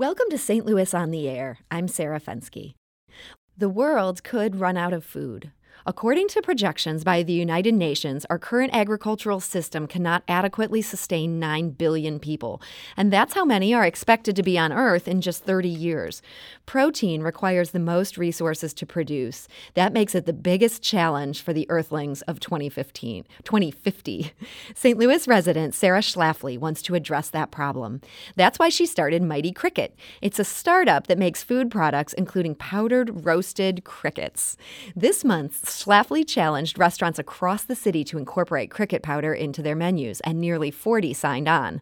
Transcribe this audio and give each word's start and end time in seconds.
Welcome 0.00 0.30
to 0.30 0.38
St. 0.38 0.64
Louis 0.64 0.94
on 0.94 1.10
the 1.10 1.28
Air. 1.28 1.58
I'm 1.70 1.86
Sarah 1.86 2.20
Fenske. 2.20 2.72
The 3.58 3.68
world 3.68 4.24
could 4.24 4.56
run 4.56 4.78
out 4.78 4.94
of 4.94 5.04
food. 5.04 5.52
According 5.86 6.28
to 6.28 6.42
projections 6.42 7.04
by 7.04 7.22
the 7.22 7.32
United 7.32 7.74
Nations, 7.74 8.26
our 8.28 8.38
current 8.38 8.74
agricultural 8.74 9.40
system 9.40 9.86
cannot 9.86 10.22
adequately 10.28 10.82
sustain 10.82 11.38
9 11.38 11.70
billion 11.70 12.18
people, 12.18 12.60
and 12.96 13.10
that's 13.10 13.32
how 13.32 13.46
many 13.46 13.72
are 13.72 13.86
expected 13.86 14.36
to 14.36 14.42
be 14.42 14.58
on 14.58 14.72
Earth 14.72 15.08
in 15.08 15.22
just 15.22 15.44
30 15.44 15.68
years. 15.68 16.20
Protein 16.66 17.22
requires 17.22 17.70
the 17.70 17.78
most 17.78 18.18
resources 18.18 18.74
to 18.74 18.84
produce. 18.84 19.48
That 19.72 19.94
makes 19.94 20.14
it 20.14 20.26
the 20.26 20.34
biggest 20.34 20.82
challenge 20.82 21.40
for 21.40 21.54
the 21.54 21.68
Earthlings 21.70 22.20
of 22.22 22.40
2015, 22.40 23.24
2050. 23.42 24.32
St. 24.74 24.98
Louis 25.00 25.26
resident 25.26 25.74
Sarah 25.74 26.00
Schlafly 26.00 26.58
wants 26.58 26.82
to 26.82 26.94
address 26.94 27.30
that 27.30 27.50
problem. 27.50 28.02
That's 28.36 28.58
why 28.58 28.68
she 28.68 28.84
started 28.84 29.22
Mighty 29.22 29.52
Cricket. 29.52 29.96
It's 30.20 30.38
a 30.38 30.44
startup 30.44 31.06
that 31.06 31.18
makes 31.18 31.42
food 31.42 31.70
products 31.70 32.12
including 32.12 32.54
powdered 32.54 33.24
roasted 33.24 33.84
crickets. 33.84 34.58
This 34.94 35.24
month, 35.24 35.69
Schlafly 35.70 36.26
challenged 36.26 36.78
restaurants 36.78 37.18
across 37.18 37.64
the 37.64 37.74
city 37.74 38.04
to 38.04 38.18
incorporate 38.18 38.70
cricket 38.70 39.02
powder 39.02 39.32
into 39.32 39.62
their 39.62 39.74
menus, 39.74 40.20
and 40.20 40.40
nearly 40.40 40.70
40 40.70 41.12
signed 41.14 41.48
on. 41.48 41.80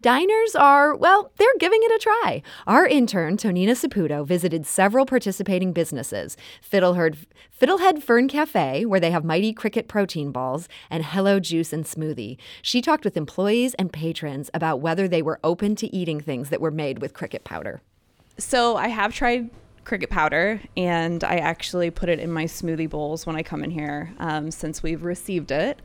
Diners 0.00 0.54
are, 0.54 0.94
well, 0.94 1.30
they're 1.36 1.48
giving 1.58 1.80
it 1.82 1.92
a 1.92 1.98
try. 1.98 2.42
Our 2.66 2.86
intern, 2.86 3.36
Tonina 3.36 3.72
Saputo, 3.72 4.26
visited 4.26 4.66
several 4.66 5.04
participating 5.06 5.72
businesses 5.72 6.36
Fiddlehead, 6.62 7.26
Fiddlehead 7.60 8.02
Fern 8.02 8.28
Cafe, 8.28 8.84
where 8.86 9.00
they 9.00 9.10
have 9.10 9.24
mighty 9.24 9.52
cricket 9.52 9.88
protein 9.88 10.32
balls, 10.32 10.68
and 10.88 11.04
Hello 11.04 11.38
Juice 11.38 11.72
and 11.72 11.84
Smoothie. 11.84 12.38
She 12.62 12.80
talked 12.80 13.04
with 13.04 13.16
employees 13.16 13.74
and 13.74 13.92
patrons 13.92 14.50
about 14.54 14.80
whether 14.80 15.06
they 15.06 15.22
were 15.22 15.40
open 15.44 15.76
to 15.76 15.94
eating 15.94 16.20
things 16.20 16.48
that 16.48 16.60
were 16.60 16.70
made 16.70 17.00
with 17.00 17.12
cricket 17.14 17.44
powder. 17.44 17.82
So 18.38 18.76
I 18.76 18.88
have 18.88 19.14
tried 19.14 19.50
cricket 19.84 20.10
powder 20.10 20.60
and 20.76 21.24
I 21.24 21.36
actually 21.36 21.90
put 21.90 22.08
it 22.08 22.18
in 22.18 22.30
my 22.30 22.44
smoothie 22.44 22.88
bowls 22.88 23.26
when 23.26 23.36
I 23.36 23.42
come 23.42 23.64
in 23.64 23.70
here 23.70 24.12
um, 24.18 24.50
since 24.50 24.82
we've 24.82 25.02
received 25.02 25.50
it. 25.50 25.80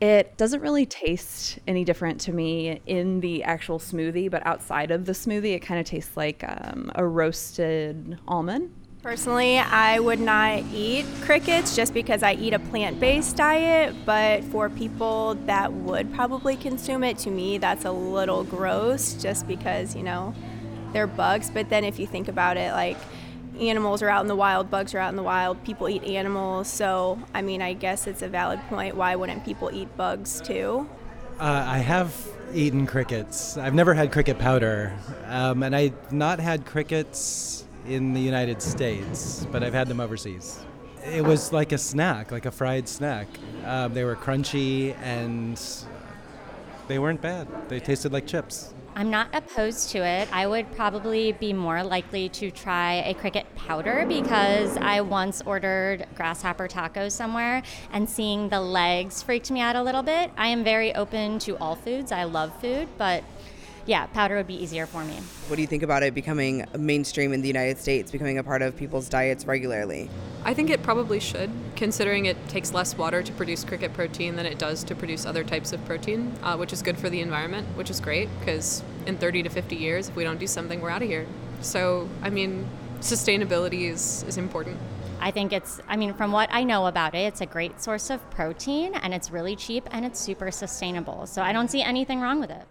It 0.00 0.36
doesn't 0.36 0.60
really 0.60 0.86
taste 0.86 1.58
any 1.66 1.84
different 1.84 2.20
to 2.22 2.32
me 2.32 2.80
in 2.86 3.20
the 3.20 3.42
actual 3.42 3.80
smoothie, 3.80 4.30
but 4.30 4.46
outside 4.46 4.92
of 4.92 5.06
the 5.06 5.12
smoothie, 5.12 5.54
it 5.54 5.60
kind 5.60 5.80
of 5.80 5.86
tastes 5.86 6.16
like 6.16 6.44
um, 6.46 6.92
a 6.94 7.04
roasted 7.04 8.18
almond. 8.28 8.72
Personally, 9.02 9.58
I 9.58 10.00
would 10.00 10.20
not 10.20 10.64
eat 10.72 11.06
crickets 11.22 11.74
just 11.74 11.94
because 11.94 12.22
I 12.22 12.34
eat 12.34 12.52
a 12.52 12.58
plant 12.58 13.00
based 13.00 13.36
diet, 13.36 13.94
but 14.04 14.44
for 14.44 14.68
people 14.68 15.34
that 15.46 15.72
would 15.72 16.12
probably 16.14 16.56
consume 16.56 17.04
it, 17.04 17.16
to 17.18 17.30
me, 17.30 17.58
that's 17.58 17.84
a 17.84 17.92
little 17.92 18.44
gross 18.44 19.14
just 19.14 19.46
because, 19.46 19.94
you 19.94 20.02
know, 20.02 20.34
they're 20.92 21.06
bugs. 21.06 21.50
But 21.50 21.70
then 21.70 21.84
if 21.84 21.98
you 21.98 22.06
think 22.06 22.28
about 22.28 22.56
it, 22.56 22.72
like, 22.72 22.96
animals 23.58 24.02
are 24.02 24.08
out 24.08 24.22
in 24.22 24.28
the 24.28 24.36
wild, 24.36 24.70
bugs 24.70 24.94
are 24.94 24.98
out 24.98 25.10
in 25.10 25.16
the 25.16 25.22
wild, 25.22 25.62
people 25.64 25.88
eat 25.88 26.04
animals. 26.04 26.68
So, 26.68 27.20
I 27.34 27.42
mean, 27.42 27.60
I 27.60 27.72
guess 27.72 28.06
it's 28.06 28.22
a 28.22 28.28
valid 28.28 28.60
point. 28.68 28.96
Why 28.96 29.16
wouldn't 29.16 29.44
people 29.44 29.70
eat 29.72 29.94
bugs 29.96 30.40
too? 30.40 30.88
Uh, 31.40 31.64
I 31.66 31.78
have 31.78 32.28
eaten 32.54 32.86
crickets. 32.86 33.56
I've 33.56 33.74
never 33.74 33.94
had 33.94 34.12
cricket 34.12 34.38
powder, 34.38 34.92
um, 35.26 35.62
and 35.62 35.74
I've 35.74 36.12
not 36.12 36.40
had 36.40 36.66
crickets 36.66 37.64
in 37.86 38.12
the 38.12 38.20
United 38.20 38.62
States, 38.62 39.46
but 39.50 39.62
I've 39.62 39.74
had 39.74 39.88
them 39.88 40.00
overseas. 40.00 40.58
It 41.04 41.24
was 41.24 41.52
like 41.52 41.72
a 41.72 41.78
snack, 41.78 42.32
like 42.32 42.44
a 42.44 42.50
fried 42.50 42.88
snack. 42.88 43.28
Um, 43.64 43.94
they 43.94 44.04
were 44.04 44.16
crunchy 44.16 44.96
and 45.00 45.58
they 46.88 46.98
weren't 46.98 47.20
bad. 47.20 47.46
They 47.68 47.80
tasted 47.80 48.12
like 48.12 48.26
chips. 48.26 48.74
I'm 48.96 49.10
not 49.10 49.28
opposed 49.32 49.90
to 49.90 49.98
it. 49.98 50.28
I 50.32 50.48
would 50.48 50.72
probably 50.72 51.30
be 51.30 51.52
more 51.52 51.84
likely 51.84 52.28
to 52.30 52.50
try 52.50 52.94
a 52.94 53.14
cricket 53.14 53.46
powder 53.54 54.04
because 54.08 54.76
I 54.78 55.02
once 55.02 55.40
ordered 55.46 56.04
grasshopper 56.16 56.66
tacos 56.66 57.12
somewhere 57.12 57.62
and 57.92 58.10
seeing 58.10 58.48
the 58.48 58.60
legs 58.60 59.22
freaked 59.22 59.52
me 59.52 59.60
out 59.60 59.76
a 59.76 59.82
little 59.82 60.02
bit. 60.02 60.32
I 60.36 60.48
am 60.48 60.64
very 60.64 60.92
open 60.96 61.38
to 61.40 61.56
all 61.58 61.76
foods. 61.76 62.10
I 62.10 62.24
love 62.24 62.58
food, 62.60 62.88
but 62.98 63.22
yeah, 63.86 64.06
powder 64.06 64.36
would 64.36 64.48
be 64.48 64.60
easier 64.60 64.84
for 64.84 65.04
me. 65.04 65.14
What 65.46 65.56
do 65.56 65.62
you 65.62 65.68
think 65.68 65.84
about 65.84 66.02
it 66.02 66.12
becoming 66.12 66.66
mainstream 66.76 67.32
in 67.32 67.40
the 67.40 67.48
United 67.48 67.78
States, 67.78 68.10
becoming 68.10 68.38
a 68.38 68.42
part 68.42 68.62
of 68.62 68.76
people's 68.76 69.08
diets 69.08 69.46
regularly? 69.46 70.10
I 70.48 70.54
think 70.54 70.70
it 70.70 70.82
probably 70.82 71.20
should, 71.20 71.50
considering 71.76 72.24
it 72.24 72.48
takes 72.48 72.72
less 72.72 72.96
water 72.96 73.22
to 73.22 73.32
produce 73.32 73.64
cricket 73.64 73.92
protein 73.92 74.36
than 74.36 74.46
it 74.46 74.58
does 74.58 74.82
to 74.84 74.94
produce 74.94 75.26
other 75.26 75.44
types 75.44 75.74
of 75.74 75.84
protein, 75.84 76.32
uh, 76.42 76.56
which 76.56 76.72
is 76.72 76.80
good 76.80 76.96
for 76.96 77.10
the 77.10 77.20
environment, 77.20 77.68
which 77.76 77.90
is 77.90 78.00
great 78.00 78.30
because 78.38 78.82
in 79.04 79.18
30 79.18 79.42
to 79.42 79.50
50 79.50 79.76
years, 79.76 80.08
if 80.08 80.16
we 80.16 80.24
don't 80.24 80.40
do 80.40 80.46
something, 80.46 80.80
we're 80.80 80.88
out 80.88 81.02
of 81.02 81.08
here. 81.08 81.26
So, 81.60 82.08
I 82.22 82.30
mean, 82.30 82.66
sustainability 83.00 83.90
is, 83.90 84.22
is 84.22 84.38
important. 84.38 84.78
I 85.20 85.32
think 85.32 85.52
it's, 85.52 85.82
I 85.86 85.98
mean, 85.98 86.14
from 86.14 86.32
what 86.32 86.48
I 86.50 86.64
know 86.64 86.86
about 86.86 87.14
it, 87.14 87.26
it's 87.26 87.42
a 87.42 87.46
great 87.46 87.78
source 87.82 88.08
of 88.08 88.18
protein 88.30 88.94
and 88.94 89.12
it's 89.12 89.30
really 89.30 89.54
cheap 89.54 89.86
and 89.90 90.02
it's 90.06 90.18
super 90.18 90.50
sustainable. 90.50 91.26
So 91.26 91.42
I 91.42 91.52
don't 91.52 91.70
see 91.70 91.82
anything 91.82 92.22
wrong 92.22 92.40
with 92.40 92.50
it. 92.50 92.64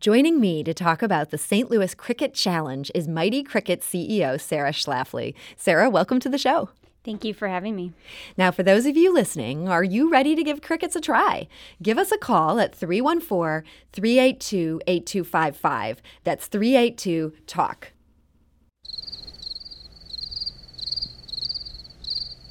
Joining 0.00 0.40
me 0.40 0.64
to 0.64 0.74
talk 0.74 1.02
about 1.02 1.30
the 1.30 1.38
St. 1.38 1.70
Louis 1.70 1.94
Cricket 1.94 2.34
Challenge 2.34 2.90
is 2.92 3.06
Mighty 3.06 3.44
Cricket 3.44 3.82
CEO 3.82 4.40
Sarah 4.40 4.72
Schlafly. 4.72 5.34
Sarah, 5.56 5.88
welcome 5.88 6.18
to 6.18 6.28
the 6.28 6.38
show. 6.38 6.70
Thank 7.08 7.24
you 7.24 7.32
for 7.32 7.48
having 7.48 7.74
me. 7.74 7.94
Now, 8.36 8.50
for 8.50 8.62
those 8.62 8.84
of 8.84 8.94
you 8.94 9.14
listening, 9.14 9.66
are 9.66 9.82
you 9.82 10.10
ready 10.10 10.36
to 10.36 10.42
give 10.42 10.60
crickets 10.60 10.94
a 10.94 11.00
try? 11.00 11.48
Give 11.82 11.96
us 11.96 12.12
a 12.12 12.18
call 12.18 12.60
at 12.60 12.74
314 12.74 13.66
382 13.94 14.82
8255. 14.86 16.02
That's 16.24 16.46
382 16.48 17.32
TALK. 17.46 17.92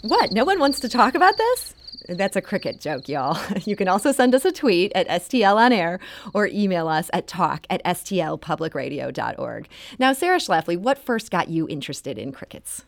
What? 0.02 0.32
No 0.32 0.44
one 0.44 0.58
wants 0.60 0.80
to 0.80 0.90
talk 0.90 1.14
about 1.14 1.38
this? 1.38 1.76
That's 2.10 2.36
a 2.36 2.42
cricket 2.42 2.82
joke, 2.82 3.08
y'all. 3.08 3.40
You 3.66 3.76
can 3.76 3.88
also 3.88 4.12
send 4.12 4.34
us 4.34 4.44
a 4.44 4.52
tweet 4.52 4.92
at 4.96 5.08
STL 5.08 5.58
on 5.58 5.72
air 5.72 6.00
or 6.34 6.48
email 6.48 6.88
us 6.88 7.12
at 7.14 7.28
talk 7.28 7.68
at 7.70 7.86
stlpublicradio.org. 7.86 9.68
Now, 10.00 10.14
Sarah 10.14 10.40
Schlafly, 10.40 10.80
what 10.80 10.98
first 10.98 11.30
got 11.30 11.48
you 11.48 11.68
interested 11.70 12.18
in 12.18 12.32
crickets? 12.32 12.86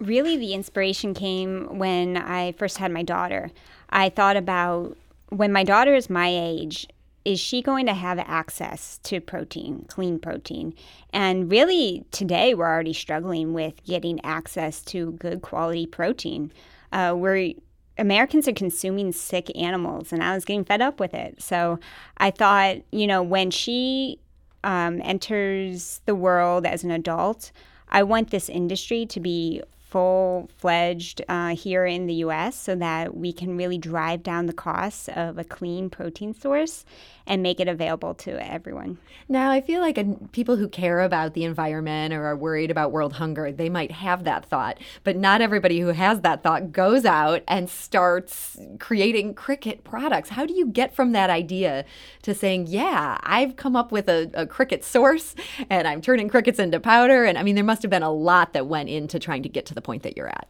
Really, 0.00 0.36
the 0.36 0.54
inspiration 0.54 1.12
came 1.14 1.78
when 1.78 2.16
I 2.16 2.52
first 2.52 2.78
had 2.78 2.92
my 2.92 3.02
daughter. 3.02 3.50
I 3.90 4.10
thought 4.10 4.36
about 4.36 4.96
when 5.30 5.52
my 5.52 5.64
daughter 5.64 5.94
is 5.94 6.08
my 6.08 6.28
age, 6.28 6.86
is 7.24 7.40
she 7.40 7.60
going 7.60 7.86
to 7.86 7.94
have 7.94 8.18
access 8.20 8.98
to 9.02 9.20
protein, 9.20 9.84
clean 9.88 10.18
protein? 10.18 10.74
And 11.12 11.50
really, 11.50 12.04
today 12.10 12.54
we're 12.54 12.66
already 12.66 12.92
struggling 12.92 13.52
with 13.52 13.84
getting 13.84 14.24
access 14.24 14.82
to 14.84 15.12
good 15.12 15.42
quality 15.42 15.86
protein. 15.86 16.52
Uh, 16.92 17.14
we're 17.16 17.52
Americans 17.98 18.46
are 18.46 18.52
consuming 18.52 19.10
sick 19.10 19.50
animals, 19.56 20.12
and 20.12 20.22
I 20.22 20.32
was 20.32 20.44
getting 20.44 20.64
fed 20.64 20.80
up 20.80 21.00
with 21.00 21.12
it. 21.12 21.42
So 21.42 21.80
I 22.18 22.30
thought, 22.30 22.76
you 22.92 23.08
know, 23.08 23.22
when 23.22 23.50
she 23.50 24.20
um, 24.62 25.00
enters 25.02 26.00
the 26.06 26.14
world 26.14 26.64
as 26.64 26.84
an 26.84 26.92
adult, 26.92 27.50
I 27.88 28.04
want 28.04 28.30
this 28.30 28.48
industry 28.48 29.04
to 29.06 29.18
be 29.18 29.62
full 29.88 30.50
fledged 30.58 31.22
uh, 31.28 31.54
here 31.54 31.86
in 31.86 32.06
the 32.06 32.14
US 32.14 32.56
so 32.56 32.74
that 32.74 33.16
we 33.16 33.32
can 33.32 33.56
really 33.56 33.78
drive 33.78 34.22
down 34.22 34.46
the 34.46 34.52
costs 34.52 35.08
of 35.08 35.38
a 35.38 35.44
clean 35.44 35.88
protein 35.88 36.34
source 36.34 36.84
and 37.28 37.42
make 37.42 37.60
it 37.60 37.68
available 37.68 38.14
to 38.14 38.42
everyone. 38.44 38.98
Now, 39.28 39.50
I 39.50 39.60
feel 39.60 39.80
like 39.82 39.98
people 40.32 40.56
who 40.56 40.68
care 40.68 41.00
about 41.00 41.34
the 41.34 41.44
environment 41.44 42.14
or 42.14 42.24
are 42.24 42.36
worried 42.36 42.70
about 42.70 42.90
world 42.90 43.12
hunger, 43.14 43.52
they 43.52 43.68
might 43.68 43.92
have 43.92 44.24
that 44.24 44.46
thought, 44.46 44.78
but 45.04 45.16
not 45.16 45.42
everybody 45.42 45.80
who 45.80 45.88
has 45.88 46.22
that 46.22 46.42
thought 46.42 46.72
goes 46.72 47.04
out 47.04 47.42
and 47.46 47.68
starts 47.68 48.58
creating 48.78 49.34
cricket 49.34 49.84
products. 49.84 50.30
How 50.30 50.46
do 50.46 50.54
you 50.54 50.66
get 50.66 50.94
from 50.94 51.12
that 51.12 51.28
idea 51.28 51.84
to 52.22 52.34
saying, 52.34 52.68
yeah, 52.68 53.18
I've 53.22 53.56
come 53.56 53.76
up 53.76 53.92
with 53.92 54.08
a, 54.08 54.30
a 54.32 54.46
cricket 54.46 54.82
source 54.82 55.34
and 55.68 55.86
I'm 55.86 56.00
turning 56.00 56.30
crickets 56.30 56.58
into 56.58 56.80
powder? 56.80 57.24
And 57.24 57.36
I 57.36 57.42
mean, 57.42 57.54
there 57.54 57.64
must 57.64 57.82
have 57.82 57.90
been 57.90 58.02
a 58.02 58.12
lot 58.12 58.54
that 58.54 58.66
went 58.66 58.88
into 58.88 59.18
trying 59.18 59.42
to 59.42 59.48
get 59.50 59.66
to 59.66 59.74
the 59.78 59.86
point 59.86 60.02
that 60.02 60.16
you're 60.16 60.28
at. 60.28 60.48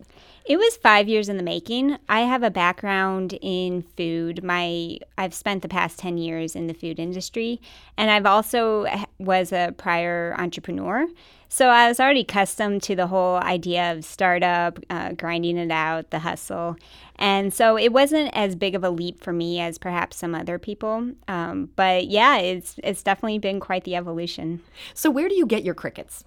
It 0.48 0.56
was 0.56 0.78
five 0.78 1.08
years 1.08 1.28
in 1.28 1.36
the 1.36 1.42
making. 1.42 1.98
I 2.08 2.20
have 2.20 2.42
a 2.42 2.50
background 2.50 3.38
in 3.42 3.82
food. 3.82 4.42
My 4.42 4.96
I've 5.18 5.34
spent 5.34 5.60
the 5.60 5.68
past 5.68 5.98
ten 5.98 6.16
years 6.16 6.56
in 6.56 6.68
the 6.68 6.74
food 6.74 6.98
industry, 6.98 7.60
and 7.98 8.10
I've 8.10 8.24
also 8.24 8.86
was 9.18 9.52
a 9.52 9.74
prior 9.76 10.34
entrepreneur. 10.38 11.06
So 11.50 11.68
I 11.68 11.88
was 11.88 12.00
already 12.00 12.20
accustomed 12.20 12.82
to 12.84 12.96
the 12.96 13.06
whole 13.06 13.36
idea 13.36 13.92
of 13.92 14.04
startup, 14.04 14.78
uh, 14.90 15.12
grinding 15.12 15.56
it 15.56 15.70
out, 15.70 16.10
the 16.10 16.20
hustle, 16.20 16.76
and 17.16 17.52
so 17.52 17.76
it 17.76 17.92
wasn't 17.92 18.30
as 18.34 18.54
big 18.54 18.74
of 18.74 18.84
a 18.84 18.90
leap 18.90 19.22
for 19.22 19.34
me 19.34 19.60
as 19.60 19.76
perhaps 19.76 20.16
some 20.16 20.34
other 20.34 20.58
people. 20.58 21.12
Um, 21.26 21.70
but 21.76 22.06
yeah, 22.06 22.38
it's 22.38 22.76
it's 22.82 23.02
definitely 23.02 23.38
been 23.38 23.60
quite 23.60 23.84
the 23.84 23.96
evolution. 23.96 24.62
So 24.94 25.10
where 25.10 25.28
do 25.28 25.34
you 25.34 25.46
get 25.46 25.62
your 25.62 25.74
crickets? 25.74 26.24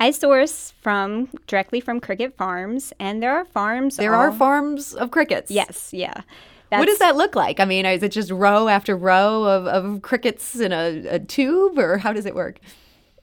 I 0.00 0.10
source 0.10 0.72
from 0.80 1.28
directly 1.46 1.80
from 1.80 2.00
cricket 2.00 2.36
farms, 2.36 2.92
and 3.00 3.22
there 3.22 3.34
are 3.34 3.44
farms. 3.44 3.96
There 3.96 4.14
all, 4.14 4.20
are 4.20 4.32
farms 4.32 4.94
of 4.94 5.10
crickets. 5.10 5.50
Yes, 5.50 5.90
yeah. 5.92 6.22
That's, 6.70 6.80
what 6.80 6.86
does 6.86 6.98
that 6.98 7.16
look 7.16 7.34
like? 7.34 7.60
I 7.60 7.64
mean, 7.64 7.86
is 7.86 8.02
it 8.02 8.12
just 8.12 8.30
row 8.30 8.68
after 8.68 8.96
row 8.96 9.44
of, 9.44 9.66
of 9.66 10.02
crickets 10.02 10.60
in 10.60 10.72
a, 10.72 11.06
a 11.08 11.18
tube, 11.18 11.78
or 11.78 11.98
how 11.98 12.12
does 12.12 12.26
it 12.26 12.34
work? 12.34 12.60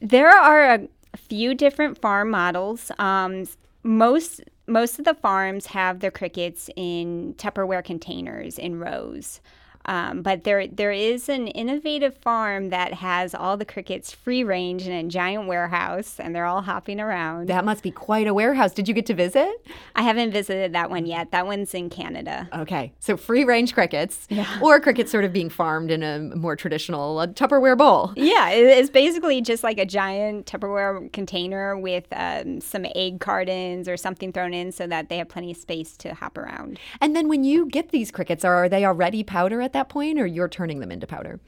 There 0.01 0.29
are 0.29 0.73
a 0.73 1.17
few 1.17 1.53
different 1.53 2.01
farm 2.01 2.29
models. 2.29 2.91
Um, 2.99 3.45
most 3.83 4.41
most 4.67 4.97
of 4.97 5.05
the 5.05 5.13
farms 5.13 5.67
have 5.67 5.99
their 5.99 6.11
crickets 6.11 6.69
in 6.75 7.35
Tupperware 7.37 7.83
containers 7.83 8.57
in 8.57 8.79
rows. 8.79 9.39
Um, 9.85 10.21
but 10.21 10.43
there 10.43 10.67
there 10.67 10.91
is 10.91 11.29
an 11.29 11.47
innovative 11.47 12.15
farm 12.17 12.69
that 12.69 12.93
has 12.95 13.35
all 13.35 13.55
the 13.57 13.65
crickets 13.65 14.11
free 14.11 14.43
range 14.43 14.87
in 14.87 14.93
a 14.93 15.03
giant 15.03 15.47
warehouse, 15.47 16.19
and 16.19 16.35
they're 16.35 16.45
all 16.45 16.61
hopping 16.61 16.99
around. 16.99 17.47
That 17.49 17.65
must 17.65 17.83
be 17.83 17.91
quite 17.91 18.27
a 18.27 18.33
warehouse. 18.33 18.73
Did 18.73 18.87
you 18.87 18.93
get 18.93 19.05
to 19.07 19.13
visit? 19.13 19.49
I 19.95 20.01
haven't 20.01 20.31
visited 20.31 20.73
that 20.73 20.89
one 20.89 21.05
yet. 21.05 21.31
That 21.31 21.45
one's 21.45 21.73
in 21.73 21.89
Canada. 21.89 22.49
Okay, 22.53 22.93
so 22.99 23.15
free 23.17 23.43
range 23.43 23.73
crickets, 23.73 24.25
Yeah. 24.29 24.47
or 24.61 24.79
crickets 24.79 25.11
sort 25.11 25.23
of 25.23 25.31
being 25.33 25.49
farmed 25.49 25.91
in 25.91 26.03
a 26.03 26.19
more 26.35 26.55
traditional 26.55 27.19
uh, 27.19 27.27
Tupperware 27.27 27.77
bowl. 27.77 28.13
Yeah, 28.15 28.49
it's 28.49 28.89
basically 28.89 29.41
just 29.41 29.63
like 29.63 29.77
a 29.77 29.85
giant 29.85 30.45
Tupperware 30.47 31.11
container 31.13 31.77
with 31.77 32.05
um, 32.11 32.59
some 32.61 32.85
egg 32.95 33.19
cartons 33.19 33.87
or 33.87 33.97
something 33.97 34.31
thrown 34.33 34.53
in 34.53 34.71
so 34.71 34.87
that 34.87 35.09
they 35.09 35.17
have 35.17 35.29
plenty 35.29 35.51
of 35.51 35.57
space 35.57 35.95
to 35.97 36.13
hop 36.13 36.37
around. 36.37 36.79
And 37.01 37.15
then 37.15 37.27
when 37.27 37.43
you 37.43 37.67
get 37.67 37.89
these 37.89 38.11
crickets, 38.11 38.43
are 38.43 38.67
they 38.67 38.85
already 38.85 39.23
powder 39.23 39.61
at 39.61 39.73
that 39.75 39.89
point, 39.89 40.19
or 40.19 40.25
you're 40.25 40.49
turning 40.49 40.79
them 40.79 40.91
into 40.91 41.07
powder? 41.07 41.39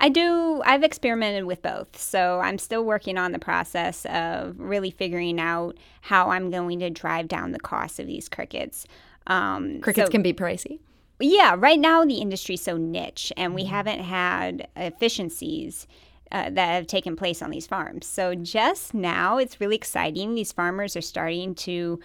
I 0.00 0.08
do, 0.08 0.62
I've 0.64 0.84
experimented 0.84 1.44
with 1.44 1.60
both. 1.62 1.98
So 1.98 2.40
I'm 2.40 2.58
still 2.58 2.84
working 2.84 3.18
on 3.18 3.32
the 3.32 3.38
process 3.38 4.06
of 4.06 4.58
really 4.58 4.90
figuring 4.90 5.40
out 5.40 5.76
how 6.02 6.30
I'm 6.30 6.50
going 6.50 6.78
to 6.80 6.90
drive 6.90 7.26
down 7.26 7.50
the 7.50 7.58
cost 7.58 7.98
of 7.98 8.06
these 8.06 8.28
crickets. 8.28 8.86
Um, 9.26 9.80
Crickets 9.80 10.06
so- 10.06 10.12
can 10.12 10.22
be 10.22 10.32
pricey. 10.32 10.78
Yeah, 11.20 11.56
right 11.58 11.80
now 11.80 12.04
the 12.04 12.18
industry's 12.18 12.62
so 12.62 12.76
niche, 12.76 13.32
and 13.36 13.52
we 13.52 13.64
haven't 13.64 13.98
had 13.98 14.68
efficiencies 14.76 15.88
uh, 16.30 16.50
that 16.50 16.74
have 16.74 16.86
taken 16.86 17.16
place 17.16 17.42
on 17.42 17.50
these 17.50 17.66
farms. 17.66 18.06
So 18.06 18.36
just 18.36 18.94
now, 18.94 19.38
it's 19.38 19.60
really 19.60 19.74
exciting. 19.74 20.36
These 20.36 20.52
farmers 20.52 20.96
are 20.96 21.00
starting 21.00 21.56
to 21.56 21.98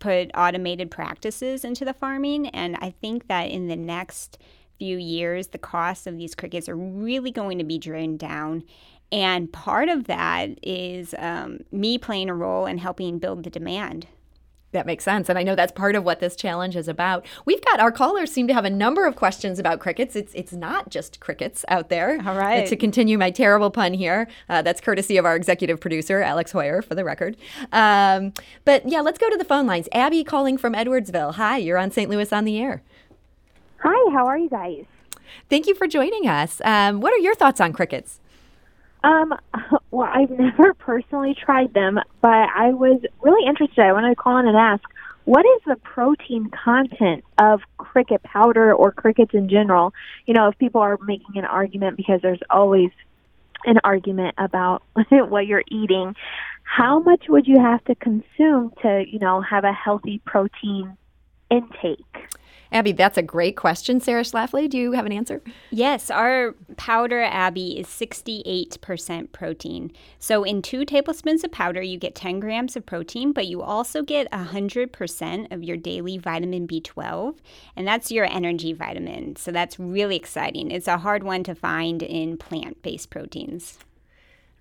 put 0.00 0.32
automated 0.34 0.90
practices 0.90 1.64
into 1.64 1.84
the 1.84 1.94
farming, 1.94 2.48
and 2.48 2.76
I 2.80 2.90
think 2.90 3.28
that 3.28 3.50
in 3.50 3.68
the 3.68 3.76
next 3.76 4.38
few 4.80 4.96
years, 4.96 5.48
the 5.48 5.58
costs 5.58 6.06
of 6.06 6.16
these 6.16 6.34
crickets 6.34 6.68
are 6.68 6.74
really 6.74 7.30
going 7.30 7.58
to 7.58 7.64
be 7.64 7.78
driven 7.78 8.16
down. 8.16 8.64
And 9.12 9.52
part 9.52 9.90
of 9.90 10.06
that 10.06 10.58
is 10.62 11.14
um, 11.18 11.60
me 11.70 11.98
playing 11.98 12.30
a 12.30 12.34
role 12.34 12.64
in 12.64 12.78
helping 12.78 13.18
build 13.18 13.44
the 13.44 13.50
demand. 13.50 14.06
That 14.72 14.86
makes 14.86 15.04
sense. 15.04 15.28
And 15.28 15.38
I 15.38 15.42
know 15.42 15.54
that's 15.54 15.72
part 15.72 15.96
of 15.96 16.04
what 16.04 16.20
this 16.20 16.34
challenge 16.34 16.76
is 16.76 16.88
about. 16.88 17.26
We've 17.44 17.62
got 17.62 17.78
our 17.78 17.92
callers 17.92 18.32
seem 18.32 18.46
to 18.48 18.54
have 18.54 18.64
a 18.64 18.70
number 18.70 19.04
of 19.04 19.16
questions 19.16 19.58
about 19.58 19.80
crickets. 19.80 20.16
It's 20.16 20.32
it's 20.32 20.52
not 20.52 20.90
just 20.90 21.20
crickets 21.20 21.64
out 21.68 21.88
there. 21.88 22.20
All 22.24 22.36
right. 22.36 22.66
To 22.68 22.76
continue 22.76 23.18
my 23.18 23.30
terrible 23.30 23.70
pun 23.70 23.92
here, 23.92 24.28
uh, 24.48 24.62
that's 24.62 24.80
courtesy 24.80 25.16
of 25.16 25.26
our 25.26 25.34
executive 25.34 25.80
producer, 25.80 26.22
Alex 26.22 26.52
Heuer, 26.52 26.82
for 26.84 26.94
the 26.94 27.04
record. 27.04 27.36
Um, 27.72 28.32
but 28.64 28.88
yeah, 28.88 29.00
let's 29.00 29.18
go 29.18 29.28
to 29.28 29.36
the 29.36 29.44
phone 29.44 29.66
lines. 29.66 29.88
Abby 29.92 30.22
calling 30.22 30.56
from 30.56 30.72
Edwardsville. 30.72 31.34
Hi, 31.34 31.58
you're 31.58 31.76
on 31.76 31.90
St. 31.90 32.08
Louis 32.08 32.32
on 32.32 32.44
the 32.44 32.60
air. 32.60 32.82
Hi, 33.82 34.12
how 34.12 34.26
are 34.26 34.36
you 34.36 34.50
guys? 34.50 34.84
Thank 35.48 35.66
you 35.66 35.74
for 35.74 35.86
joining 35.86 36.28
us. 36.28 36.60
Um, 36.64 37.00
what 37.00 37.14
are 37.14 37.18
your 37.18 37.34
thoughts 37.34 37.60
on 37.60 37.72
crickets? 37.72 38.20
Um, 39.02 39.34
well, 39.90 40.10
I've 40.12 40.30
never 40.30 40.74
personally 40.78 41.34
tried 41.34 41.72
them, 41.72 41.98
but 42.20 42.48
I 42.54 42.72
was 42.72 43.00
really 43.22 43.48
interested. 43.48 43.82
I 43.82 43.92
wanted 43.92 44.10
to 44.10 44.16
call 44.16 44.36
in 44.36 44.46
and 44.46 44.56
ask, 44.56 44.82
what 45.24 45.46
is 45.46 45.62
the 45.66 45.76
protein 45.76 46.50
content 46.50 47.24
of 47.38 47.60
cricket 47.78 48.22
powder 48.22 48.74
or 48.74 48.90
crickets 48.92 49.32
in 49.32 49.48
general? 49.48 49.94
You 50.26 50.34
know, 50.34 50.48
if 50.48 50.58
people 50.58 50.80
are 50.80 50.98
making 51.02 51.36
an 51.36 51.44
argument 51.44 51.96
because 51.96 52.20
there's 52.20 52.40
always 52.50 52.90
an 53.64 53.78
argument 53.84 54.34
about 54.38 54.82
what 55.10 55.46
you're 55.46 55.64
eating, 55.68 56.16
how 56.64 57.00
much 57.00 57.24
would 57.28 57.46
you 57.46 57.58
have 57.58 57.82
to 57.84 57.94
consume 57.94 58.72
to, 58.82 59.04
you 59.06 59.18
know, 59.18 59.40
have 59.40 59.64
a 59.64 59.72
healthy 59.72 60.20
protein 60.24 60.96
intake? 61.50 62.28
Abby, 62.72 62.92
that's 62.92 63.18
a 63.18 63.22
great 63.22 63.56
question. 63.56 64.00
Sarah 64.00 64.22
Schlafly, 64.22 64.68
do 64.68 64.78
you 64.78 64.92
have 64.92 65.06
an 65.06 65.12
answer? 65.12 65.42
Yes, 65.70 66.10
our 66.10 66.54
powder 66.76 67.20
Abby 67.20 67.78
is 67.78 67.88
68% 67.88 69.32
protein. 69.32 69.92
So 70.18 70.44
in 70.44 70.62
two 70.62 70.84
tablespoons 70.84 71.42
of 71.42 71.50
powder, 71.50 71.82
you 71.82 71.98
get 71.98 72.14
10 72.14 72.38
grams 72.38 72.76
of 72.76 72.86
protein, 72.86 73.32
but 73.32 73.48
you 73.48 73.60
also 73.60 74.02
get 74.02 74.30
100% 74.30 75.52
of 75.52 75.64
your 75.64 75.76
daily 75.76 76.16
vitamin 76.16 76.68
B12, 76.68 77.38
and 77.74 77.86
that's 77.86 78.12
your 78.12 78.24
energy 78.24 78.72
vitamin. 78.72 79.34
So 79.36 79.50
that's 79.50 79.78
really 79.78 80.16
exciting. 80.16 80.70
It's 80.70 80.88
a 80.88 80.98
hard 80.98 81.24
one 81.24 81.42
to 81.44 81.54
find 81.54 82.02
in 82.02 82.36
plant 82.36 82.82
based 82.82 83.10
proteins. 83.10 83.78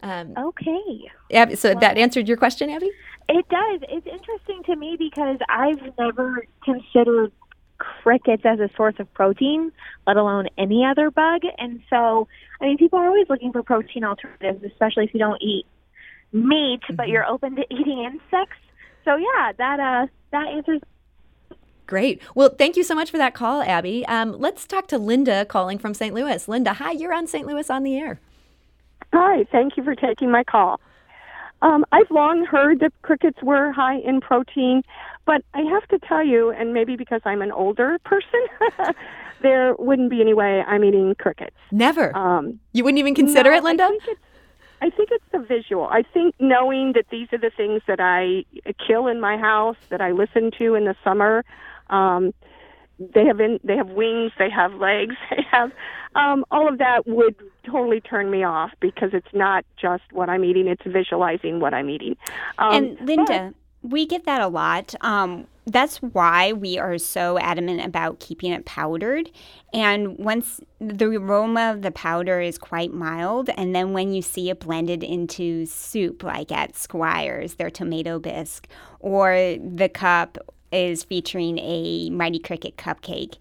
Um, 0.02 0.34
Okay. 0.38 1.12
Abby, 1.32 1.56
so 1.56 1.76
that 1.76 1.98
answered 1.98 2.28
your 2.28 2.38
question, 2.38 2.70
Abby? 2.70 2.90
It 3.28 3.48
does. 3.50 3.82
It's 3.90 4.08
interesting 4.08 4.64
to 4.64 4.76
me 4.76 4.96
because 4.98 5.38
I've 5.50 5.80
never 6.00 6.46
considered 6.64 7.32
crickets 7.80 8.44
as 8.46 8.60
a 8.60 8.70
source 8.76 8.96
of 9.00 9.12
protein, 9.14 9.72
let 10.06 10.18
alone 10.18 10.48
any 10.58 10.86
other 10.86 11.10
bug. 11.10 11.42
And 11.58 11.82
so, 11.90 12.28
I 12.62 12.66
mean, 12.66 12.78
people 12.78 13.00
are 13.00 13.08
always 13.08 13.28
looking 13.30 13.52
for 13.52 13.64
protein 13.64 14.04
alternatives, 14.04 14.64
especially 14.64 15.06
if 15.06 15.14
you 15.14 15.20
don't 15.20 15.42
eat 15.42 15.66
meat, 16.32 16.82
but 16.94 17.08
you're 17.08 17.26
open 17.26 17.56
to 17.56 17.64
eating 17.70 18.04
insects. 18.04 18.58
So 19.06 19.16
yeah, 19.16 19.52
that 19.58 19.80
uh 19.80 20.08
that 20.32 20.48
answers 20.48 20.82
Great. 21.88 22.22
Well, 22.36 22.50
thank 22.56 22.78
you 22.78 22.84
so 22.84 22.94
much 22.94 23.10
for 23.10 23.18
that 23.18 23.34
call, 23.34 23.64
Abby. 23.64 24.06
Um, 24.06 24.40
let's 24.40 24.68
talk 24.68 24.86
to 24.90 25.00
Linda 25.00 25.44
calling 25.46 25.80
from 25.80 25.96
St. 25.96 26.14
Louis. 26.14 26.48
Linda, 26.48 26.74
hi, 26.74 26.92
you're 26.92 27.16
on 27.16 27.26
St. 27.26 27.48
Louis 27.48 27.68
on 27.68 27.82
the 27.82 27.98
air. 27.98 28.20
Hi, 29.12 29.44
thank 29.52 29.76
you 29.76 29.84
for 29.84 29.96
taking 29.96 30.30
my 30.30 30.44
call. 30.44 30.80
Um, 31.62 31.86
I've 31.92 32.10
long 32.10 32.46
heard 32.46 32.80
that 32.80 32.94
crickets 33.02 33.42
were 33.44 33.72
high 33.72 33.98
in 34.00 34.22
protein, 34.22 34.84
but 35.26 35.44
I 35.54 35.62
have 35.62 35.88
to 35.90 36.00
tell 36.00 36.26
you, 36.26 36.52
and 36.52 36.74
maybe 36.74 36.96
because 36.96 37.22
I'm 37.26 37.42
an 37.42 37.52
older 37.52 38.00
person, 38.06 38.46
there 39.42 39.76
wouldn't 39.78 40.10
be 40.10 40.22
any 40.22 40.34
way 40.34 40.62
I'm 40.62 40.84
eating 40.84 41.16
crickets. 41.16 41.56
Never. 41.72 42.16
Um, 42.16 42.60
you 42.72 42.84
wouldn't 42.84 43.00
even 43.00 43.16
consider 43.16 43.52
no, 43.52 43.58
it, 43.58 43.64
Linda? 43.64 43.84
I 43.84 43.90
think, 43.90 44.04
it's, 44.08 44.22
I 44.82 44.90
think 44.90 45.10
it's 45.12 45.26
the 45.32 45.40
visual. 45.40 45.88
I 45.88 46.04
think 46.04 46.36
knowing 46.40 46.94
that 46.94 47.06
these 47.12 47.28
are 47.34 47.38
the 47.38 47.52
things 47.56 47.82
that 47.88 48.00
I 48.00 48.46
kill 48.88 49.08
in 49.08 49.20
my 49.20 49.38
house, 49.38 49.78
that 49.90 50.02
I 50.02 50.12
listen 50.12 50.52
to 50.60 50.76
in 50.76 50.86
the 50.86 50.96
summer. 51.04 51.44
Um, 51.90 52.34
they 53.00 53.26
have 53.26 53.40
in, 53.40 53.60
they 53.64 53.78
have 53.78 53.90
wings, 53.90 54.32
they 54.38 54.50
have 54.50 54.74
legs, 54.74 55.16
they 55.30 55.44
have 55.52 55.72
um, 56.16 56.44
all 56.52 56.68
of 56.68 56.80
that 56.80 57.06
would 57.06 57.36
totally 57.66 58.02
turn 58.02 58.32
me 58.32 58.44
off 58.44 58.72
because 58.80 59.12
it's 59.14 59.34
not 59.34 59.64
just 59.80 60.04
what 60.12 60.30
I'm 60.30 60.44
eating; 60.44 60.68
it's 60.68 60.82
visualizing 60.86 61.60
what 61.60 61.74
I'm 61.74 61.90
eating. 61.90 62.18
Um, 62.58 62.74
and 62.74 63.08
Linda, 63.08 63.54
we 63.82 64.06
get 64.06 64.26
that 64.26 64.42
a 64.42 64.48
lot. 64.48 64.96
Um, 65.02 65.46
that's 65.68 65.98
why 65.98 66.52
we 66.54 66.80
are 66.80 66.98
so 66.98 67.38
adamant 67.38 67.86
about 67.86 68.20
keeping 68.20 68.52
it 68.52 68.66
powdered. 68.66 69.30
And 69.72 70.18
once 70.18 70.60
the 70.80 71.16
aroma 71.16 71.72
of 71.72 71.84
the 71.84 71.92
powder 71.92 72.42
is 72.42 72.58
quite 72.58 72.92
mild, 72.92 73.52
and 73.56 73.76
then 73.76 73.94
when 73.94 74.12
you 74.12 74.24
see 74.24 74.50
it 74.50 74.62
blended 74.62 75.04
into 75.04 75.68
soup, 75.68 76.24
like 76.24 76.52
at 76.52 76.76
Squire's, 76.76 77.56
their 77.56 77.70
tomato 77.70 78.18
bisque, 78.18 78.68
or 79.00 79.58
the 79.64 79.90
cup 79.94 80.40
is 80.72 81.04
featuring 81.04 81.58
a 81.60 82.10
Mighty 82.10 82.40
Cricket 82.40 82.78
cupcake, 82.78 83.38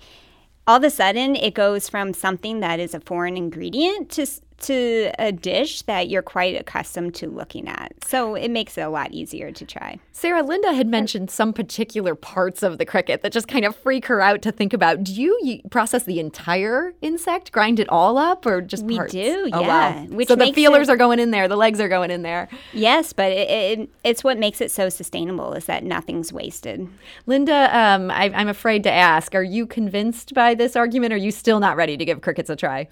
all 0.66 0.76
of 0.76 0.84
a 0.84 0.90
sudden 0.90 1.34
it 1.34 1.54
goes 1.54 1.88
from 1.88 2.12
something 2.12 2.60
that 2.60 2.78
is 2.78 2.94
a 2.94 3.00
foreign 3.00 3.36
ingredient 3.36 4.10
to 4.10 4.26
to 4.60 5.10
a 5.18 5.30
dish 5.32 5.82
that 5.82 6.08
you're 6.08 6.22
quite 6.22 6.60
accustomed 6.60 7.14
to 7.16 7.28
looking 7.28 7.68
at. 7.68 7.92
So 8.04 8.34
it 8.34 8.50
makes 8.50 8.76
it 8.76 8.82
a 8.82 8.88
lot 8.88 9.12
easier 9.12 9.52
to 9.52 9.64
try. 9.64 9.98
Sarah, 10.12 10.42
Linda 10.42 10.72
had 10.72 10.88
mentioned 10.88 11.30
some 11.30 11.52
particular 11.52 12.14
parts 12.14 12.62
of 12.62 12.78
the 12.78 12.84
cricket 12.84 13.22
that 13.22 13.32
just 13.32 13.46
kind 13.46 13.64
of 13.64 13.76
freak 13.76 14.06
her 14.06 14.20
out 14.20 14.42
to 14.42 14.50
think 14.52 14.72
about. 14.72 15.04
Do 15.04 15.14
you, 15.14 15.60
process 15.70 16.02
the 16.02 16.18
entire 16.18 16.92
insect, 17.00 17.52
grind 17.52 17.78
it 17.78 17.88
all 17.88 18.18
up, 18.18 18.46
or 18.46 18.60
just 18.60 18.84
We 18.84 18.96
parts? 18.96 19.12
do, 19.12 19.48
Oh, 19.52 19.60
yeah. 19.60 19.94
wow. 20.02 20.06
Which 20.10 20.28
so 20.28 20.34
the 20.34 20.52
feelers 20.52 20.88
it- 20.88 20.92
are 20.92 20.96
going 20.96 21.20
in 21.20 21.30
there, 21.30 21.46
the 21.46 21.56
legs 21.56 21.80
are 21.80 21.88
going 21.88 22.10
in 22.10 22.22
there. 22.22 22.48
Yes, 22.72 23.12
but 23.12 23.30
it, 23.30 23.48
it, 23.78 23.90
it's 24.02 24.24
what 24.24 24.38
makes 24.38 24.60
it 24.60 24.70
so 24.70 24.88
sustainable 24.88 25.52
is 25.52 25.66
that 25.66 25.84
nothing's 25.84 26.32
wasted. 26.32 26.88
Linda, 27.26 27.70
um, 27.76 28.10
I, 28.10 28.32
I'm 28.34 28.48
afraid 28.48 28.82
to 28.84 28.90
ask, 28.92 29.34
are 29.34 29.42
you 29.42 29.66
convinced 29.66 30.34
by 30.34 30.54
this 30.54 30.74
argument? 30.74 31.12
Or 31.12 31.16
are 31.16 31.18
you 31.18 31.30
still 31.30 31.60
not 31.60 31.76
ready 31.76 31.96
to 31.96 32.04
give 32.04 32.20
crickets 32.22 32.50
a 32.50 32.56
try? 32.56 32.88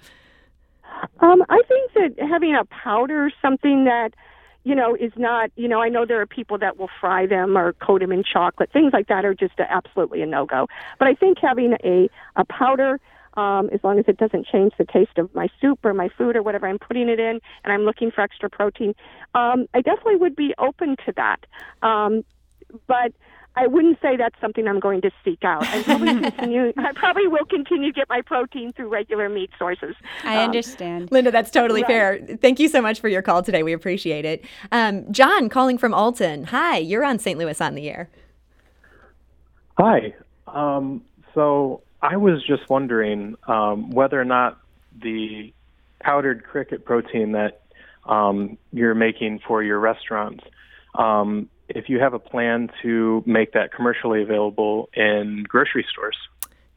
Um, 1.19 1.43
I 1.49 1.61
think 1.67 1.93
that 1.93 2.27
having 2.27 2.55
a 2.55 2.65
powder, 2.65 3.31
something 3.41 3.85
that 3.85 4.11
you 4.63 4.75
know 4.75 4.95
is 4.95 5.11
not, 5.15 5.51
you 5.55 5.67
know, 5.67 5.81
I 5.81 5.89
know 5.89 6.05
there 6.05 6.21
are 6.21 6.25
people 6.25 6.57
that 6.59 6.77
will 6.77 6.89
fry 6.99 7.25
them 7.25 7.57
or 7.57 7.73
coat 7.73 8.01
them 8.01 8.11
in 8.11 8.23
chocolate, 8.23 8.71
things 8.71 8.93
like 8.93 9.07
that 9.07 9.25
are 9.25 9.33
just 9.33 9.59
a, 9.59 9.71
absolutely 9.71 10.21
a 10.21 10.25
no 10.25 10.45
go. 10.45 10.67
But 10.99 11.07
I 11.07 11.13
think 11.13 11.37
having 11.41 11.75
a 11.83 12.09
a 12.35 12.45
powder. 12.45 12.99
Um, 13.35 13.69
as 13.71 13.81
long 13.83 13.99
as 13.99 14.05
it 14.07 14.17
doesn't 14.17 14.47
change 14.47 14.73
the 14.79 14.85
taste 14.85 15.19
of 15.19 15.29
my 15.35 15.47
soup 15.61 15.85
or 15.85 15.93
my 15.93 16.09
food 16.17 16.35
or 16.35 16.41
whatever 16.41 16.67
I'm 16.67 16.79
putting 16.79 17.07
it 17.07 17.19
in, 17.19 17.39
and 17.63 17.71
I'm 17.71 17.81
looking 17.83 18.09
for 18.09 18.21
extra 18.21 18.49
protein, 18.49 18.95
um, 19.35 19.67
I 19.75 19.81
definitely 19.81 20.15
would 20.15 20.35
be 20.35 20.55
open 20.57 20.95
to 21.05 21.13
that. 21.17 21.45
Um, 21.83 22.23
but 22.87 23.13
I 23.57 23.65
wouldn't 23.65 23.99
say 24.03 24.15
that's 24.17 24.39
something 24.39 24.67
I'm 24.67 24.79
going 24.79 25.01
to 25.01 25.09
seek 25.25 25.43
out. 25.43 25.65
I 25.65 25.81
probably 25.81 26.19
continue. 26.31 26.73
I 26.77 26.91
probably 26.93 27.27
will 27.27 27.45
continue 27.45 27.91
to 27.91 27.99
get 27.99 28.07
my 28.07 28.21
protein 28.21 28.71
through 28.71 28.89
regular 28.89 29.29
meat 29.29 29.49
sources. 29.57 29.95
I 30.23 30.37
um, 30.37 30.43
understand, 30.43 31.11
Linda. 31.11 31.31
That's 31.31 31.49
totally 31.49 31.81
right. 31.81 31.87
fair. 31.87 32.37
Thank 32.39 32.59
you 32.59 32.67
so 32.67 32.83
much 32.83 32.99
for 32.99 33.09
your 33.09 33.23
call 33.23 33.41
today. 33.41 33.63
We 33.63 33.73
appreciate 33.73 34.25
it. 34.25 34.45
Um, 34.71 35.11
John, 35.11 35.49
calling 35.49 35.79
from 35.79 35.95
Alton. 35.95 36.43
Hi, 36.45 36.77
you're 36.77 37.03
on 37.03 37.17
St. 37.17 37.39
Louis 37.39 37.59
on 37.59 37.73
the 37.73 37.89
air. 37.89 38.09
Hi. 39.79 40.13
Um, 40.45 41.01
so 41.33 41.81
I 42.03 42.15
was 42.15 42.45
just 42.45 42.69
wondering 42.69 43.35
um, 43.47 43.89
whether 43.89 44.21
or 44.21 44.25
not 44.25 44.59
the 45.01 45.51
powdered 45.99 46.43
cricket 46.43 46.85
protein 46.85 47.31
that 47.31 47.61
um, 48.05 48.59
you're 48.71 48.95
making 48.95 49.39
for 49.47 49.63
your 49.63 49.79
restaurants 49.79 50.43
um, 50.93 51.49
if 51.69 51.89
you 51.89 51.99
have 51.99 52.13
a 52.13 52.19
plan 52.19 52.69
to 52.81 53.23
make 53.25 53.53
that 53.53 53.73
commercially 53.73 54.21
available 54.21 54.89
in 54.93 55.43
grocery 55.47 55.85
stores. 55.91 56.17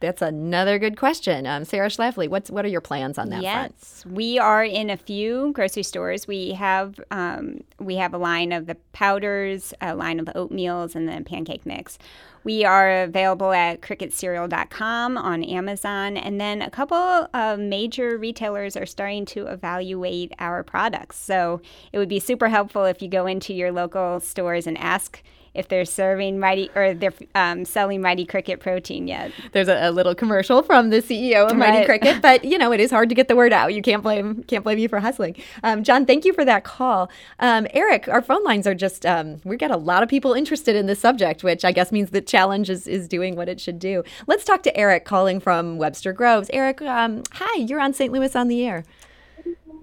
That's 0.00 0.22
another 0.22 0.78
good 0.78 0.96
question. 0.96 1.46
Um, 1.46 1.66
Sarah 1.66 1.88
Schlafly, 1.88 2.26
what's 2.26 2.50
what 2.50 2.64
are 2.64 2.68
your 2.68 2.80
plans 2.80 3.18
on 3.18 3.28
that 3.28 3.42
yes, 3.42 4.02
front? 4.02 4.16
we 4.16 4.38
are 4.38 4.64
in 4.64 4.88
a 4.88 4.96
few 4.96 5.52
grocery 5.52 5.82
stores. 5.82 6.26
We 6.26 6.52
have 6.52 6.98
um, 7.10 7.60
we 7.78 7.96
have 7.96 8.14
a 8.14 8.18
line 8.18 8.52
of 8.52 8.64
the 8.64 8.76
powders, 8.92 9.74
a 9.82 9.94
line 9.94 10.18
of 10.18 10.24
the 10.24 10.32
oatmeals, 10.32 10.94
and 10.94 11.06
the 11.06 11.22
pancake 11.24 11.66
mix. 11.66 11.98
We 12.42 12.64
are 12.64 13.02
available 13.02 13.52
at 13.52 13.82
cricketcereal.com 13.82 15.18
on 15.18 15.44
Amazon, 15.44 16.16
and 16.16 16.40
then 16.40 16.62
a 16.62 16.70
couple 16.70 17.28
of 17.34 17.58
major 17.58 18.16
retailers 18.16 18.78
are 18.78 18.86
starting 18.86 19.26
to 19.26 19.48
evaluate 19.48 20.32
our 20.38 20.62
products. 20.62 21.18
So 21.18 21.60
it 21.92 21.98
would 21.98 22.08
be 22.08 22.20
super 22.20 22.48
helpful 22.48 22.86
if 22.86 23.02
you 23.02 23.08
go 23.08 23.26
into 23.26 23.52
your 23.52 23.70
local 23.70 24.20
stores 24.20 24.66
and 24.66 24.78
ask 24.78 25.22
if 25.54 25.68
they're 25.68 25.84
serving 25.84 26.38
Mighty 26.38 26.70
or 26.74 26.94
they're 26.94 27.12
um, 27.34 27.64
selling 27.64 28.00
Mighty 28.00 28.24
Cricket 28.24 28.60
protein 28.60 29.08
yet. 29.08 29.32
There's 29.52 29.68
a, 29.68 29.88
a, 29.88 29.90
little 29.90 30.14
commercial 30.14 30.62
from 30.62 30.90
the 30.90 30.98
CEO 31.02 31.50
of 31.50 31.56
Mighty 31.56 31.78
right. 31.78 31.86
Cricket, 31.86 32.22
but 32.22 32.44
you 32.44 32.58
know 32.58 32.72
it 32.72 32.80
is 32.80 32.90
hard 32.90 33.08
to 33.08 33.14
get 33.14 33.28
the 33.28 33.36
word 33.36 33.52
out. 33.52 33.74
You 33.74 33.82
can't 33.82 34.02
blame 34.02 34.42
can't 34.44 34.64
blame 34.64 34.78
you 34.78 34.88
for 34.88 35.00
hustling. 35.00 35.36
Um, 35.62 35.82
John, 35.82 36.06
thank 36.06 36.24
you 36.24 36.32
for 36.32 36.44
that 36.44 36.64
call. 36.64 37.10
Um, 37.40 37.66
Eric, 37.72 38.08
our 38.08 38.22
phone 38.22 38.44
lines 38.44 38.66
are 38.66 38.74
just 38.74 39.04
um, 39.04 39.40
we 39.44 39.56
got 39.56 39.70
a 39.70 39.76
lot 39.76 40.02
of 40.02 40.08
people 40.08 40.32
interested 40.32 40.76
in 40.76 40.86
this 40.86 41.00
subject, 41.00 41.42
which 41.42 41.64
I 41.64 41.72
guess 41.72 41.90
means 41.90 42.10
the 42.10 42.20
challenge 42.20 42.70
is 42.70 42.86
is 42.86 43.08
doing 43.08 43.36
what 43.36 43.48
it 43.48 43.60
should 43.60 43.78
do. 43.78 44.04
Let's 44.26 44.44
talk 44.44 44.62
to 44.64 44.76
Eric 44.76 45.04
calling 45.04 45.40
from 45.40 45.78
Webster 45.78 46.12
Groves. 46.12 46.48
Eric, 46.52 46.80
um, 46.82 47.22
hi, 47.32 47.60
you're 47.60 47.80
on 47.80 47.92
St. 47.92 48.12
Louis 48.12 48.34
on 48.36 48.48
the 48.48 48.64
air. 48.64 48.84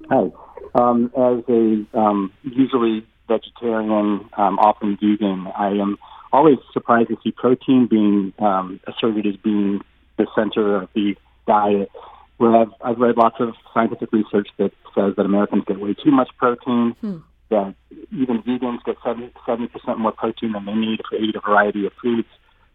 Hi. 0.10 0.32
Um, 0.76 1.12
as 1.18 1.44
a 1.50 2.30
usually 2.44 3.06
vegetarian, 3.28 4.30
um, 4.38 4.60
often 4.60 4.98
vegan. 5.02 5.48
I 5.58 5.70
am 5.70 5.98
always 6.32 6.58
surprised 6.74 7.10
to 7.10 7.18
see 7.24 7.32
protein 7.32 7.88
being 7.90 8.34
um, 8.40 8.80
asserted 8.88 9.26
as 9.26 9.36
being 9.38 9.82
the 10.18 10.28
center 10.36 10.82
of 10.82 10.90
the 10.94 11.16
diet. 11.46 11.92
Where 12.38 12.56
I've, 12.56 12.74
I've 12.84 13.00
read 13.00 13.18
lots 13.18 13.38
of 13.40 13.56
scientific 13.74 14.12
research 14.12 14.50
that 14.58 14.72
says 14.94 15.16
that 15.18 15.26
Americans 15.26 15.64
get 15.68 15.80
way 15.80 15.96
too 15.96 16.12
much 16.12 16.30
protein, 16.38 16.96
hmm. 17.02 17.18
that 17.50 17.74
even 18.12 18.44
vegans 18.44 18.84
get 18.86 18.98
70, 19.04 19.34
70% 19.48 19.98
more 19.98 20.12
protein 20.12 20.52
than 20.52 20.66
they 20.66 20.76
need 20.76 21.00
to 21.12 21.18
eat 21.18 21.36
a 21.36 21.40
variety 21.40 21.86
of 21.88 21.94
foods. 22.02 22.28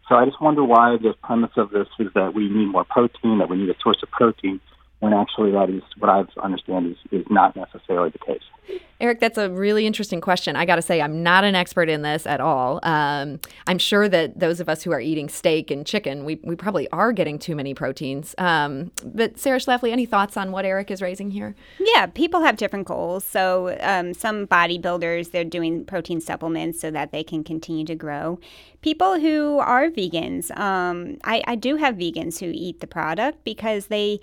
So 0.09 0.17
I 0.17 0.25
just 0.25 0.41
wonder 0.41 0.65
why 0.65 0.97
the 1.01 1.15
premise 1.23 1.53
of 1.57 1.71
this 1.71 1.87
is 2.01 2.09
that 2.15 2.35
we 2.35 2.49
need 2.49 2.67
more 2.67 2.85
protein, 2.85 3.39
that 3.39 3.49
we 3.49 3.57
need 3.57 3.71
a 3.71 3.79
source 3.81 4.03
of 4.03 4.11
protein 4.11 4.61
when 5.03 5.13
actually 5.13 5.51
that 5.51 5.69
is 5.69 5.83
what 5.99 6.09
I 6.09 6.23
understand 6.41 6.87
is, 6.87 6.97
is 7.11 7.27
not 7.29 7.57
necessarily 7.57 8.11
the 8.11 8.21
case. 8.21 8.79
Eric, 9.01 9.19
that's 9.19 9.37
a 9.37 9.51
really 9.51 9.85
interesting 9.85 10.21
question. 10.21 10.55
I 10.55 10.65
got 10.65 10.77
to 10.77 10.83
say, 10.83 11.03
I'm 11.03 11.25
not 11.25 11.43
an 11.43 11.57
expert 11.57 11.89
in 11.89 12.03
this 12.03 12.25
at 12.25 12.41
all. 12.41 12.79
Um, 12.85 13.41
I'm 13.67 13.79
sure 13.79 14.09
that 14.09 14.39
those 14.39 14.61
of 14.61 14.69
us 14.69 14.85
who 14.85 14.93
are 14.93 15.01
eating 15.01 15.29
steak 15.29 15.73
and 15.73 15.85
chicken, 15.85 16.25
we, 16.25 16.39
we 16.45 16.55
probably 16.55 16.89
are 16.91 17.11
getting 17.11 17.41
too 17.41 17.57
many 17.57 17.75
proteins. 17.75 18.37
Um, 18.39 18.93
but 19.05 19.41
Sarah 19.41 19.59
Schlafly, 19.59 19.91
any 19.91 20.07
thoughts 20.07 20.37
on 20.37 20.53
what 20.53 20.65
Eric 20.65 20.93
is 20.93 21.03
raising 21.03 21.33
here? 21.33 21.57
Yeah, 21.81 22.07
people 22.07 22.43
have 22.43 22.57
different 22.57 22.87
goals. 22.87 23.25
So 23.25 23.77
um, 23.81 24.15
some 24.15 24.47
bodybuilders, 24.47 25.33
they're 25.33 25.43
doing 25.43 25.85
protein 25.85 26.21
supplements 26.21 26.79
so 26.81 26.93
that 26.93 27.11
they 27.11 27.25
can 27.25 27.43
continue 27.43 27.85
to 27.87 27.97
grow. 27.97 28.39
People 28.83 29.19
who 29.19 29.59
are 29.59 29.89
vegans, 29.89 30.57
um, 30.57 31.19
I, 31.25 31.43
I 31.49 31.57
do 31.57 31.75
have 31.75 31.97
vegans 31.97 32.39
who 32.39 32.53
eat 32.55 32.79
the 32.79 32.87
product 32.87 33.43
because 33.43 33.89
they 33.89 34.21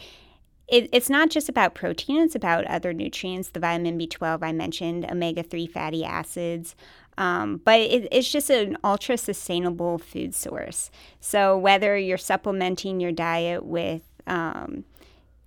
it, 0.71 0.89
it's 0.91 1.09
not 1.09 1.29
just 1.29 1.49
about 1.49 1.75
protein, 1.75 2.21
it's 2.21 2.35
about 2.35 2.65
other 2.65 2.93
nutrients, 2.93 3.49
the 3.49 3.59
vitamin 3.59 3.97
B12 3.97 4.39
I 4.41 4.51
mentioned, 4.51 5.05
omega 5.09 5.43
3 5.43 5.67
fatty 5.67 6.03
acids. 6.03 6.75
Um, 7.17 7.59
but 7.65 7.79
it, 7.81 8.07
it's 8.11 8.31
just 8.31 8.49
an 8.49 8.77
ultra 8.83 9.17
sustainable 9.17 9.97
food 9.97 10.33
source. 10.33 10.89
So 11.19 11.57
whether 11.57 11.97
you're 11.97 12.17
supplementing 12.17 12.99
your 13.01 13.11
diet 13.11 13.65
with 13.65 14.03
um, 14.25 14.85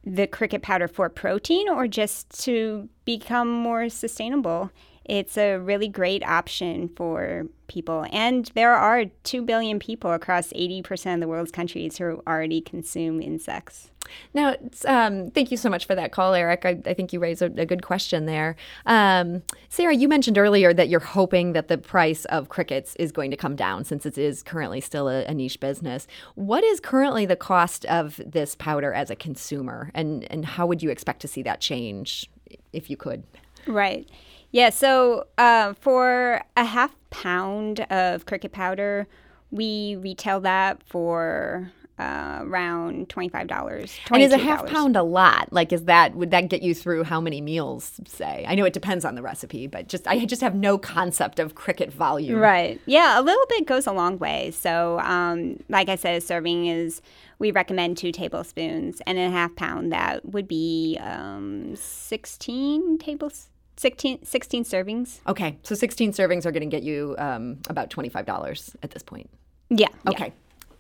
the 0.05 0.27
cricket 0.27 0.63
powder 0.63 0.89
for 0.89 1.09
protein 1.09 1.69
or 1.69 1.87
just 1.87 2.45
to 2.45 2.89
become 3.05 3.49
more 3.49 3.89
sustainable, 3.89 4.71
it's 5.05 5.37
a 5.37 5.57
really 5.57 5.89
great 5.89 6.25
option 6.25 6.89
for 6.89 7.47
people. 7.67 8.07
And 8.13 8.51
there 8.55 8.75
are 8.75 9.07
2 9.25 9.43
billion 9.43 9.79
people 9.79 10.13
across 10.13 10.49
80% 10.53 11.15
of 11.15 11.21
the 11.21 11.29
world's 11.29 11.51
countries 11.51 11.99
who 11.99 12.23
already 12.27 12.61
consume 12.61 13.21
insects. 13.21 13.91
Now, 14.35 14.57
um, 14.87 15.31
thank 15.31 15.51
you 15.51 15.57
so 15.57 15.71
much 15.71 15.87
for 15.87 15.95
that 15.95 16.13
call, 16.13 16.35
Eric. 16.35 16.65
I, 16.65 16.81
I 16.87 16.95
think 16.95 17.13
you 17.13 17.21
raised 17.21 17.41
a, 17.41 17.47
a 17.57 17.65
good 17.65 17.83
question 17.83 18.27
there. 18.27 18.57
Um, 18.85 19.43
Sarah, 19.69 19.95
you 19.95 20.09
mentioned 20.09 20.39
earlier 20.39 20.75
that 20.75 20.89
you're 20.89 21.01
hoping 21.01 21.53
that 21.53 21.69
the 21.69 21.79
price 21.79 22.25
of 22.27 22.49
crickets 22.49 22.97
is 22.97 23.13
going 23.13 23.31
to 23.31 23.37
come 23.37 23.57
down 23.57 23.85
since 23.85 24.05
it 24.05 24.19
is 24.19 24.43
currently 24.43 24.81
still 24.81 25.09
a, 25.09 25.25
a 25.25 25.35
niche 25.35 25.61
business. 25.61 26.07
What 26.35 26.65
is 26.65 26.81
currently 26.81 27.27
the 27.27 27.37
cost 27.37 27.85
of 27.87 28.21
this 28.25 28.55
powder 28.55 28.93
as 28.93 29.09
a 29.09 29.17
consumer, 29.17 29.91
and, 29.95 30.31
and 30.31 30.45
how 30.45 30.67
would 30.67 30.83
you 30.83 30.91
expect 30.91 31.21
to 31.21 31.29
see 31.29 31.43
that 31.45 31.61
change 31.61 32.29
if 32.73 32.91
you 32.91 32.97
could? 32.97 33.23
Right. 33.67 34.09
Yeah, 34.51 34.71
so 34.71 35.27
uh, 35.39 35.75
for 35.75 36.43
a 36.57 36.65
half 36.65 36.95
pound 37.11 37.81
of 37.91 38.27
cricket 38.27 38.53
powder, 38.53 39.07
we 39.51 39.97
retail 39.97 40.41
that 40.41 40.83
for 40.85 41.73
uh, 42.03 42.41
around 42.43 43.09
twenty-five 43.09 43.47
dollars. 43.47 43.99
And 44.11 44.23
is 44.23 44.33
a 44.33 44.39
half 44.39 44.67
pound 44.67 44.97
a 44.97 45.03
lot? 45.03 45.53
Like, 45.53 45.73
is 45.73 45.85
that 45.85 46.15
would 46.15 46.31
that 46.33 46.49
get 46.49 46.63
you 46.63 46.75
through 46.75 47.05
how 47.05 47.21
many 47.21 47.41
meals? 47.41 48.01
Say, 48.07 48.45
I 48.47 48.55
know 48.55 48.65
it 48.65 48.73
depends 48.73 49.05
on 49.05 49.15
the 49.15 49.23
recipe, 49.23 49.67
but 49.67 49.89
just 49.89 50.07
I 50.07 50.25
just 50.25 50.43
have 50.43 50.55
no 50.55 50.79
concept 50.79 51.39
of 51.39 51.55
cricket 51.55 51.93
volume. 51.93 52.39
Right? 52.39 52.81
Yeah, 52.87 53.19
a 53.19 53.23
little 53.23 53.47
bit 53.49 53.67
goes 53.67 53.87
a 53.87 53.93
long 53.93 54.19
way. 54.19 54.51
So, 54.51 54.99
um, 55.01 55.63
like 55.69 55.89
I 55.89 55.97
said, 55.97 56.17
a 56.17 56.21
serving 56.21 56.67
is 56.67 57.01
we 57.39 57.51
recommend 57.51 57.97
two 57.97 58.13
tablespoons, 58.13 59.01
and 59.07 59.19
a 59.19 59.31
half 59.31 59.55
pound 59.57 59.93
that 59.93 60.25
would 60.25 60.49
be 60.49 60.99
um, 61.01 61.77
sixteen 61.77 62.99
tablespoons. 62.99 63.49
16, 63.79 64.25
16 64.25 64.65
servings. 64.65 65.21
Okay, 65.27 65.59
so 65.63 65.75
16 65.75 66.13
servings 66.13 66.45
are 66.45 66.53
going 66.53 66.63
to 66.63 66.69
get 66.69 66.83
you 66.83 67.17
um, 67.19 67.59
about 67.71 67.89
$25 67.89 68.77
at 68.83 68.91
this 68.91 69.03
point. 69.03 69.31
Yeah. 69.71 69.89
Okay. 70.07 70.27
Yeah. 70.27 70.33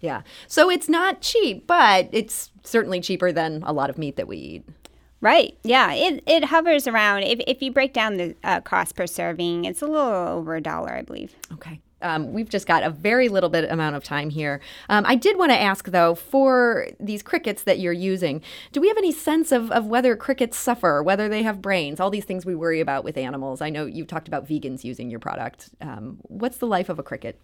Yeah. 0.02 0.22
So 0.48 0.68
it's 0.68 0.88
not 0.88 1.22
cheap, 1.22 1.66
but 1.66 2.10
it's 2.12 2.50
certainly 2.64 3.00
cheaper 3.00 3.32
than 3.32 3.62
a 3.64 3.72
lot 3.72 3.88
of 3.88 3.96
meat 3.96 4.16
that 4.16 4.28
we 4.28 4.36
eat. 4.36 4.68
Right. 5.22 5.56
Yeah. 5.62 5.92
It, 5.92 6.22
it 6.26 6.44
hovers 6.46 6.88
around, 6.88 7.22
if, 7.22 7.40
if 7.46 7.62
you 7.62 7.70
break 7.70 7.92
down 7.94 8.16
the 8.16 8.34
uh, 8.42 8.60
cost 8.60 8.96
per 8.96 9.06
serving, 9.06 9.64
it's 9.64 9.80
a 9.80 9.86
little 9.86 10.02
over 10.02 10.56
a 10.56 10.60
dollar, 10.60 10.92
I 10.92 11.02
believe. 11.02 11.36
Okay. 11.52 11.80
Um, 12.02 12.32
we've 12.32 12.48
just 12.48 12.66
got 12.66 12.82
a 12.82 12.90
very 12.90 13.28
little 13.28 13.48
bit 13.48 13.70
amount 13.70 13.94
of 13.94 14.02
time 14.02 14.30
here. 14.30 14.60
Um, 14.88 15.04
I 15.06 15.14
did 15.14 15.38
want 15.38 15.52
to 15.52 15.60
ask, 15.60 15.86
though, 15.86 16.16
for 16.16 16.88
these 16.98 17.22
crickets 17.22 17.62
that 17.62 17.78
you're 17.78 17.92
using, 17.92 18.42
do 18.72 18.80
we 18.80 18.88
have 18.88 18.96
any 18.96 19.12
sense 19.12 19.52
of, 19.52 19.70
of 19.70 19.86
whether 19.86 20.16
crickets 20.16 20.58
suffer, 20.58 21.00
whether 21.00 21.28
they 21.28 21.44
have 21.44 21.62
brains, 21.62 22.00
all 22.00 22.10
these 22.10 22.24
things 22.24 22.44
we 22.44 22.56
worry 22.56 22.80
about 22.80 23.04
with 23.04 23.16
animals? 23.16 23.60
I 23.60 23.70
know 23.70 23.86
you've 23.86 24.08
talked 24.08 24.26
about 24.26 24.48
vegans 24.48 24.82
using 24.82 25.10
your 25.10 25.20
product. 25.20 25.70
Um, 25.80 26.18
what's 26.22 26.56
the 26.56 26.66
life 26.66 26.88
of 26.88 26.98
a 26.98 27.04
cricket? 27.04 27.40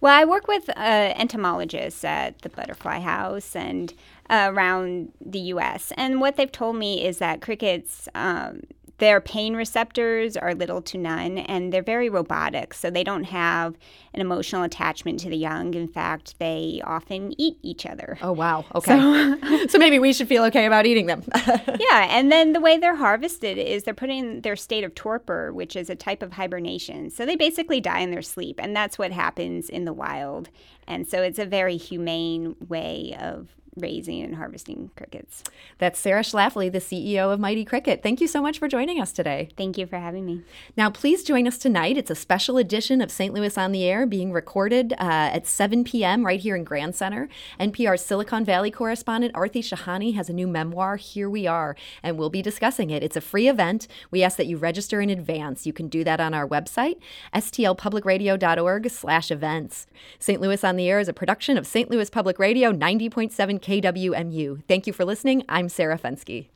Well, 0.00 0.18
I 0.18 0.24
work 0.24 0.48
with 0.48 0.68
uh, 0.70 1.12
entomologists 1.16 2.04
at 2.04 2.40
the 2.40 2.48
Butterfly 2.48 3.00
House 3.00 3.54
and 3.54 3.92
uh, 4.30 4.50
around 4.50 5.12
the 5.20 5.40
U.S. 5.40 5.92
And 5.96 6.20
what 6.20 6.36
they've 6.36 6.50
told 6.50 6.76
me 6.76 7.04
is 7.04 7.18
that 7.18 7.42
crickets 7.42 8.08
um, 8.14 8.62
their 9.00 9.20
pain 9.20 9.56
receptors 9.56 10.36
are 10.36 10.54
little 10.54 10.82
to 10.82 10.98
none, 10.98 11.38
and 11.38 11.72
they're 11.72 11.82
very 11.82 12.08
robotic, 12.08 12.74
so 12.74 12.90
they 12.90 13.02
don't 13.02 13.24
have 13.24 13.76
an 14.12 14.20
emotional 14.20 14.62
attachment 14.62 15.18
to 15.20 15.30
the 15.30 15.36
young. 15.36 15.72
In 15.72 15.88
fact, 15.88 16.38
they 16.38 16.82
often 16.84 17.34
eat 17.40 17.58
each 17.62 17.86
other. 17.86 18.18
Oh, 18.20 18.32
wow. 18.32 18.66
Okay. 18.74 18.98
So, 18.98 19.66
so 19.68 19.78
maybe 19.78 19.98
we 19.98 20.12
should 20.12 20.28
feel 20.28 20.44
okay 20.44 20.66
about 20.66 20.84
eating 20.84 21.06
them. 21.06 21.24
yeah, 21.34 22.08
and 22.10 22.30
then 22.30 22.52
the 22.52 22.60
way 22.60 22.76
they're 22.76 22.96
harvested 22.96 23.56
is 23.56 23.84
they're 23.84 23.94
put 23.94 24.10
in 24.10 24.42
their 24.42 24.56
state 24.56 24.84
of 24.84 24.94
torpor, 24.94 25.50
which 25.52 25.76
is 25.76 25.88
a 25.88 25.96
type 25.96 26.22
of 26.22 26.34
hibernation. 26.34 27.08
So 27.08 27.24
they 27.24 27.36
basically 27.36 27.80
die 27.80 28.00
in 28.00 28.10
their 28.10 28.22
sleep, 28.22 28.60
and 28.62 28.76
that's 28.76 28.98
what 28.98 29.12
happens 29.12 29.70
in 29.70 29.86
the 29.86 29.94
wild. 29.94 30.50
And 30.86 31.08
so 31.08 31.22
it's 31.22 31.38
a 31.38 31.46
very 31.46 31.78
humane 31.78 32.54
way 32.68 33.16
of 33.18 33.48
raising 33.76 34.22
and 34.22 34.36
harvesting 34.36 34.90
crickets. 34.96 35.44
That's 35.78 35.98
Sarah 35.98 36.22
Schlafly, 36.22 36.70
the 36.70 36.78
CEO 36.78 37.32
of 37.32 37.38
Mighty 37.38 37.64
Cricket. 37.64 38.02
Thank 38.02 38.20
you 38.20 38.26
so 38.26 38.42
much 38.42 38.58
for 38.58 38.68
joining 38.68 39.00
us 39.00 39.12
today. 39.12 39.48
Thank 39.56 39.78
you 39.78 39.86
for 39.86 39.98
having 39.98 40.26
me. 40.26 40.42
Now, 40.76 40.90
please 40.90 41.22
join 41.22 41.46
us 41.46 41.56
tonight. 41.56 41.96
It's 41.96 42.10
a 42.10 42.14
special 42.14 42.56
edition 42.56 43.00
of 43.00 43.10
St. 43.10 43.32
Louis 43.32 43.56
on 43.56 43.72
the 43.72 43.84
Air 43.84 44.06
being 44.06 44.32
recorded 44.32 44.92
uh, 44.94 44.96
at 45.32 45.46
7 45.46 45.84
p.m. 45.84 46.26
right 46.26 46.40
here 46.40 46.56
in 46.56 46.64
Grand 46.64 46.94
Center. 46.96 47.28
NPR's 47.60 48.04
Silicon 48.04 48.44
Valley 48.44 48.70
correspondent 48.70 49.34
Aarti 49.34 49.60
Shahani 49.60 50.14
has 50.14 50.28
a 50.28 50.32
new 50.32 50.48
memoir, 50.48 50.96
Here 50.96 51.30
We 51.30 51.46
Are, 51.46 51.76
and 52.02 52.18
we'll 52.18 52.30
be 52.30 52.42
discussing 52.42 52.90
it. 52.90 53.02
It's 53.02 53.16
a 53.16 53.20
free 53.20 53.48
event. 53.48 53.86
We 54.10 54.22
ask 54.22 54.36
that 54.36 54.46
you 54.46 54.56
register 54.56 55.00
in 55.00 55.10
advance. 55.10 55.66
You 55.66 55.72
can 55.72 55.88
do 55.88 56.02
that 56.04 56.20
on 56.20 56.34
our 56.34 56.46
website, 56.46 56.96
stlpublicradio.org 57.34 58.90
slash 58.90 59.30
events. 59.30 59.86
St. 60.18 60.40
Louis 60.40 60.64
on 60.64 60.76
the 60.76 60.88
Air 60.88 60.98
is 60.98 61.08
a 61.08 61.12
production 61.12 61.56
of 61.56 61.66
St. 61.66 61.90
Louis 61.90 62.10
Public 62.10 62.38
Radio 62.38 62.72
90.7 62.72 63.59
KWMU. 63.62 64.62
Thank 64.68 64.86
you 64.86 64.92
for 64.92 65.04
listening. 65.04 65.44
I'm 65.48 65.68
Sarah 65.68 65.98
Fenske. 65.98 66.46